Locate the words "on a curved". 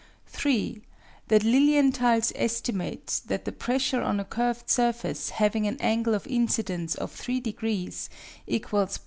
4.01-4.67